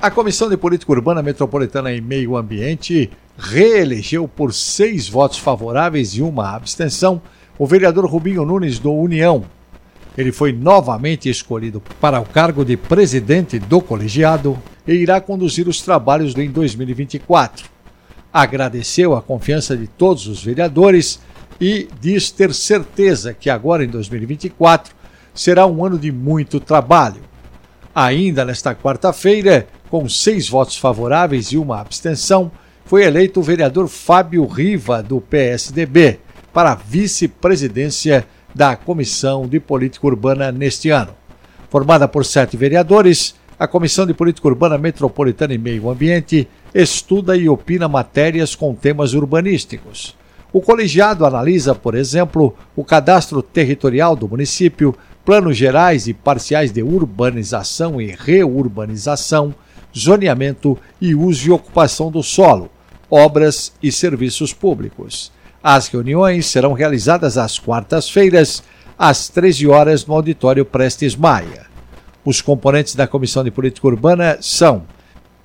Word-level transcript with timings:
A 0.00 0.12
Comissão 0.12 0.48
de 0.48 0.56
Política 0.56 0.92
Urbana 0.92 1.24
Metropolitana 1.24 1.92
e 1.92 2.00
Meio 2.00 2.36
Ambiente 2.36 3.10
reelegeu 3.36 4.28
por 4.28 4.54
seis 4.54 5.08
votos 5.08 5.38
favoráveis 5.38 6.14
e 6.14 6.22
uma 6.22 6.54
abstenção 6.54 7.20
o 7.58 7.66
vereador 7.66 8.06
Rubinho 8.06 8.44
Nunes 8.44 8.78
do 8.78 8.92
União. 8.92 9.44
Ele 10.16 10.30
foi 10.30 10.52
novamente 10.52 11.28
escolhido 11.28 11.82
para 12.00 12.20
o 12.20 12.24
cargo 12.24 12.64
de 12.64 12.76
presidente 12.76 13.58
do 13.58 13.80
colegiado 13.80 14.56
e 14.86 14.92
irá 14.92 15.20
conduzir 15.20 15.66
os 15.66 15.82
trabalhos 15.82 16.32
em 16.36 16.48
2024. 16.48 17.68
Agradeceu 18.32 19.16
a 19.16 19.22
confiança 19.22 19.76
de 19.76 19.88
todos 19.88 20.28
os 20.28 20.44
vereadores 20.44 21.18
e 21.60 21.88
diz 22.00 22.30
ter 22.30 22.54
certeza 22.54 23.34
que 23.34 23.50
agora 23.50 23.84
em 23.84 23.88
2024 23.88 24.94
será 25.34 25.66
um 25.66 25.84
ano 25.84 25.98
de 25.98 26.12
muito 26.12 26.60
trabalho. 26.60 27.22
Ainda 27.92 28.44
nesta 28.44 28.76
quarta-feira, 28.76 29.66
com 29.90 30.08
seis 30.08 30.48
votos 30.48 30.76
favoráveis 30.76 31.52
e 31.52 31.56
uma 31.56 31.80
abstenção, 31.80 32.50
foi 32.84 33.04
eleito 33.04 33.40
o 33.40 33.42
vereador 33.42 33.88
Fábio 33.88 34.46
Riva, 34.46 35.02
do 35.02 35.20
PSDB, 35.20 36.18
para 36.52 36.74
vice-presidência 36.74 38.26
da 38.54 38.76
Comissão 38.76 39.46
de 39.46 39.60
Política 39.60 40.06
Urbana 40.06 40.50
neste 40.50 40.90
ano. 40.90 41.14
Formada 41.70 42.08
por 42.08 42.24
sete 42.24 42.56
vereadores, 42.56 43.34
a 43.58 43.66
Comissão 43.66 44.06
de 44.06 44.14
Política 44.14 44.48
Urbana 44.48 44.78
Metropolitana 44.78 45.52
e 45.52 45.58
Meio 45.58 45.90
Ambiente 45.90 46.48
estuda 46.74 47.36
e 47.36 47.48
opina 47.48 47.88
matérias 47.88 48.54
com 48.54 48.74
temas 48.74 49.14
urbanísticos. 49.14 50.16
O 50.52 50.62
colegiado 50.62 51.26
analisa, 51.26 51.74
por 51.74 51.94
exemplo, 51.94 52.56
o 52.74 52.82
cadastro 52.82 53.42
territorial 53.42 54.16
do 54.16 54.26
município, 54.26 54.96
planos 55.24 55.56
gerais 55.56 56.08
e 56.08 56.14
parciais 56.14 56.72
de 56.72 56.82
urbanização 56.82 58.00
e 58.00 58.14
reurbanização, 58.18 59.54
zoneamento 59.98 60.78
e 61.00 61.14
uso 61.14 61.48
e 61.48 61.50
ocupação 61.50 62.10
do 62.10 62.22
solo, 62.22 62.70
obras 63.10 63.72
e 63.82 63.90
serviços 63.90 64.52
públicos. 64.52 65.32
As 65.62 65.88
reuniões 65.88 66.46
serão 66.46 66.72
realizadas 66.72 67.36
às 67.36 67.58
quartas-feiras, 67.58 68.62
às 68.98 69.28
13 69.28 69.66
horas, 69.66 70.06
no 70.06 70.14
auditório 70.14 70.64
Prestes 70.64 71.16
Maia. 71.16 71.66
Os 72.24 72.40
componentes 72.40 72.94
da 72.94 73.06
Comissão 73.06 73.42
de 73.42 73.50
Política 73.50 73.86
Urbana 73.86 74.38
são 74.40 74.84